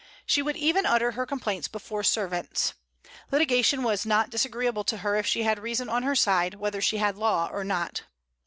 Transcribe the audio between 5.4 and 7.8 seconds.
had reason on her side, whether she had law or